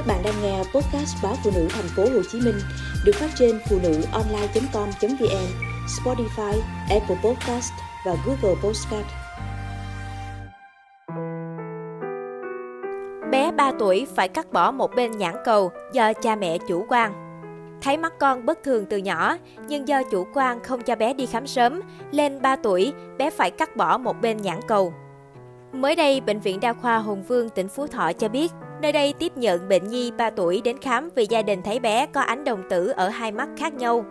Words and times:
Các 0.00 0.06
bạn 0.06 0.22
đang 0.24 0.42
nghe 0.42 0.58
podcast 0.58 1.16
báo 1.22 1.34
phụ 1.44 1.50
nữ 1.54 1.68
thành 1.70 1.88
phố 1.96 2.02
Hồ 2.02 2.22
Chí 2.32 2.40
Minh 2.40 2.54
được 3.04 3.12
phát 3.14 3.30
trên 3.38 3.60
phụ 3.70 3.78
nữ 3.82 4.02
online.com.vn, 4.12 5.46
Spotify, 5.86 6.60
Apple 6.90 7.16
Podcast 7.24 7.72
và 8.06 8.16
Google 8.26 8.60
Podcast. 8.62 9.06
Bé 13.30 13.52
3 13.52 13.72
tuổi 13.78 14.06
phải 14.16 14.28
cắt 14.28 14.52
bỏ 14.52 14.70
một 14.70 14.90
bên 14.96 15.18
nhãn 15.18 15.34
cầu 15.44 15.70
do 15.92 16.12
cha 16.12 16.36
mẹ 16.36 16.58
chủ 16.68 16.86
quan. 16.88 17.12
Thấy 17.82 17.96
mắt 17.96 18.12
con 18.18 18.46
bất 18.46 18.58
thường 18.62 18.86
từ 18.86 18.96
nhỏ, 18.96 19.36
nhưng 19.68 19.88
do 19.88 20.02
chủ 20.10 20.26
quan 20.34 20.62
không 20.64 20.82
cho 20.82 20.96
bé 20.96 21.14
đi 21.14 21.26
khám 21.26 21.46
sớm, 21.46 21.80
lên 22.10 22.42
3 22.42 22.56
tuổi, 22.56 22.92
bé 23.18 23.30
phải 23.30 23.50
cắt 23.50 23.76
bỏ 23.76 23.98
một 23.98 24.20
bên 24.20 24.36
nhãn 24.42 24.60
cầu. 24.68 24.94
Mới 25.72 25.96
đây, 25.96 26.20
Bệnh 26.20 26.40
viện 26.40 26.60
Đa 26.60 26.72
khoa 26.72 26.98
Hùng 26.98 27.22
Vương, 27.22 27.48
tỉnh 27.48 27.68
Phú 27.68 27.86
Thọ 27.86 28.12
cho 28.12 28.28
biết, 28.28 28.52
nơi 28.80 28.92
đây 28.92 29.14
tiếp 29.18 29.36
nhận 29.36 29.68
bệnh 29.68 29.88
nhi 29.88 30.10
3 30.10 30.30
tuổi 30.30 30.60
đến 30.64 30.78
khám 30.78 31.10
vì 31.14 31.26
gia 31.30 31.42
đình 31.42 31.62
thấy 31.62 31.78
bé 31.78 32.06
có 32.06 32.20
ánh 32.20 32.44
đồng 32.44 32.62
tử 32.70 32.88
ở 32.88 33.08
hai 33.08 33.32
mắt 33.32 33.48
khác 33.56 33.74
nhau. 33.74 34.04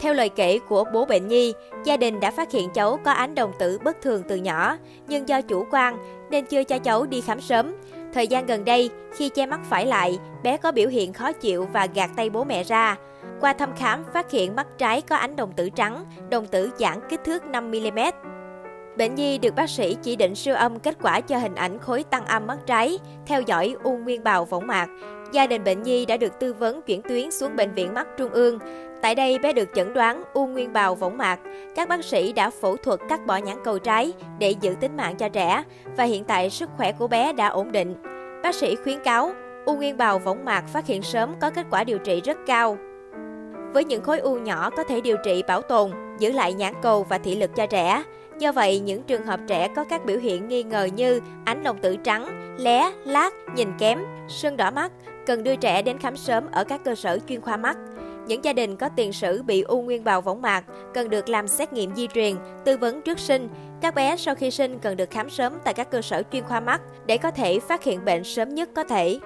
Theo 0.00 0.14
lời 0.14 0.28
kể 0.28 0.58
của 0.68 0.84
bố 0.92 1.04
bệnh 1.04 1.28
nhi, 1.28 1.52
gia 1.84 1.96
đình 1.96 2.20
đã 2.20 2.30
phát 2.30 2.52
hiện 2.52 2.70
cháu 2.74 2.98
có 3.04 3.12
ánh 3.12 3.34
đồng 3.34 3.52
tử 3.58 3.78
bất 3.84 4.02
thường 4.02 4.22
từ 4.28 4.36
nhỏ, 4.36 4.76
nhưng 5.08 5.28
do 5.28 5.42
chủ 5.42 5.66
quan 5.70 5.98
nên 6.30 6.46
chưa 6.46 6.64
cho 6.64 6.78
cháu 6.78 7.06
đi 7.06 7.20
khám 7.20 7.40
sớm. 7.40 7.74
Thời 8.14 8.26
gian 8.26 8.46
gần 8.46 8.64
đây, 8.64 8.90
khi 9.16 9.28
che 9.28 9.46
mắt 9.46 9.60
phải 9.70 9.86
lại, 9.86 10.18
bé 10.42 10.56
có 10.56 10.72
biểu 10.72 10.88
hiện 10.88 11.12
khó 11.12 11.32
chịu 11.32 11.66
và 11.72 11.86
gạt 11.94 12.10
tay 12.16 12.30
bố 12.30 12.44
mẹ 12.44 12.64
ra. 12.64 12.96
Qua 13.40 13.52
thăm 13.52 13.76
khám, 13.76 14.04
phát 14.12 14.30
hiện 14.30 14.56
mắt 14.56 14.66
trái 14.78 15.00
có 15.00 15.16
ánh 15.16 15.36
đồng 15.36 15.52
tử 15.52 15.70
trắng, 15.70 16.04
đồng 16.30 16.46
tử 16.46 16.70
giãn 16.78 16.98
kích 17.08 17.20
thước 17.24 17.42
5mm. 17.52 18.12
Bệnh 18.96 19.14
nhi 19.14 19.38
được 19.38 19.54
bác 19.54 19.70
sĩ 19.70 19.96
chỉ 20.02 20.16
định 20.16 20.34
siêu 20.34 20.54
âm 20.54 20.78
kết 20.78 20.96
quả 21.02 21.20
cho 21.20 21.38
hình 21.38 21.54
ảnh 21.54 21.78
khối 21.78 22.02
tăng 22.02 22.26
âm 22.26 22.46
mắt 22.46 22.58
trái, 22.66 22.98
theo 23.26 23.42
dõi 23.42 23.76
u 23.82 23.96
nguyên 23.96 24.24
bào 24.24 24.44
võng 24.44 24.66
mạc. 24.66 24.88
Gia 25.32 25.46
đình 25.46 25.64
bệnh 25.64 25.82
nhi 25.82 26.06
đã 26.06 26.16
được 26.16 26.38
tư 26.40 26.52
vấn 26.52 26.82
chuyển 26.82 27.02
tuyến 27.02 27.30
xuống 27.30 27.56
Bệnh 27.56 27.74
viện 27.74 27.94
Mắt 27.94 28.08
Trung 28.18 28.30
ương. 28.30 28.58
Tại 29.02 29.14
đây, 29.14 29.38
bé 29.38 29.52
được 29.52 29.68
chẩn 29.74 29.94
đoán 29.94 30.22
u 30.32 30.46
nguyên 30.46 30.72
bào 30.72 30.94
võng 30.94 31.18
mạc. 31.18 31.40
Các 31.76 31.88
bác 31.88 32.04
sĩ 32.04 32.32
đã 32.32 32.50
phẫu 32.50 32.76
thuật 32.76 33.00
cắt 33.08 33.26
bỏ 33.26 33.36
nhãn 33.36 33.56
cầu 33.64 33.78
trái 33.78 34.12
để 34.38 34.50
giữ 34.60 34.74
tính 34.80 34.96
mạng 34.96 35.16
cho 35.16 35.28
trẻ 35.28 35.64
và 35.96 36.04
hiện 36.04 36.24
tại 36.24 36.50
sức 36.50 36.70
khỏe 36.76 36.92
của 36.92 37.08
bé 37.08 37.32
đã 37.32 37.48
ổn 37.48 37.72
định. 37.72 37.94
Bác 38.42 38.54
sĩ 38.54 38.76
khuyến 38.76 39.00
cáo, 39.04 39.32
u 39.64 39.76
nguyên 39.76 39.96
bào 39.96 40.18
võng 40.18 40.44
mạc 40.44 40.64
phát 40.68 40.86
hiện 40.86 41.02
sớm 41.02 41.34
có 41.40 41.50
kết 41.50 41.66
quả 41.70 41.84
điều 41.84 41.98
trị 41.98 42.20
rất 42.20 42.38
cao. 42.46 42.76
Với 43.72 43.84
những 43.84 44.02
khối 44.02 44.18
u 44.18 44.34
nhỏ 44.34 44.70
có 44.70 44.84
thể 44.84 45.00
điều 45.00 45.16
trị 45.24 45.42
bảo 45.48 45.62
tồn, 45.62 45.90
giữ 46.18 46.32
lại 46.32 46.52
nhãn 46.52 46.74
cầu 46.82 47.06
và 47.08 47.18
thị 47.18 47.36
lực 47.36 47.50
cho 47.56 47.66
trẻ. 47.66 48.02
Do 48.40 48.52
vậy, 48.52 48.80
những 48.80 49.02
trường 49.02 49.26
hợp 49.26 49.40
trẻ 49.46 49.68
có 49.76 49.84
các 49.84 50.04
biểu 50.04 50.18
hiện 50.18 50.48
nghi 50.48 50.62
ngờ 50.62 50.88
như 50.96 51.20
ánh 51.44 51.62
đồng 51.62 51.78
tử 51.78 51.96
trắng, 51.96 52.54
lé, 52.58 52.92
lát, 53.04 53.30
nhìn 53.54 53.68
kém, 53.78 53.98
sưng 54.28 54.56
đỏ 54.56 54.70
mắt, 54.70 54.92
cần 55.26 55.42
đưa 55.42 55.56
trẻ 55.56 55.82
đến 55.82 55.98
khám 55.98 56.16
sớm 56.16 56.44
ở 56.52 56.64
các 56.64 56.84
cơ 56.84 56.94
sở 56.94 57.18
chuyên 57.28 57.40
khoa 57.40 57.56
mắt. 57.56 57.76
Những 58.26 58.44
gia 58.44 58.52
đình 58.52 58.76
có 58.76 58.88
tiền 58.96 59.12
sử 59.12 59.42
bị 59.42 59.62
u 59.62 59.82
nguyên 59.82 60.04
bào 60.04 60.20
võng 60.20 60.42
mạc 60.42 60.64
cần 60.94 61.10
được 61.10 61.28
làm 61.28 61.48
xét 61.48 61.72
nghiệm 61.72 61.94
di 61.94 62.06
truyền, 62.06 62.36
tư 62.64 62.76
vấn 62.76 63.02
trước 63.02 63.18
sinh. 63.18 63.48
Các 63.80 63.94
bé 63.94 64.16
sau 64.16 64.34
khi 64.34 64.50
sinh 64.50 64.78
cần 64.78 64.96
được 64.96 65.10
khám 65.10 65.30
sớm 65.30 65.52
tại 65.64 65.74
các 65.74 65.90
cơ 65.90 66.02
sở 66.02 66.22
chuyên 66.32 66.44
khoa 66.44 66.60
mắt 66.60 66.80
để 67.06 67.18
có 67.18 67.30
thể 67.30 67.60
phát 67.60 67.84
hiện 67.84 68.04
bệnh 68.04 68.24
sớm 68.24 68.54
nhất 68.54 68.68
có 68.74 68.84
thể. 68.84 69.18